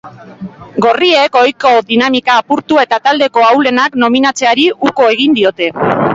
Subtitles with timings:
[0.85, 5.71] Gorriek ohiko dinamika apurtu eta taldeko ahulenak nominatzeari uko egin diote.